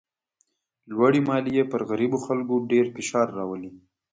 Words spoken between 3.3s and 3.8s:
راولي.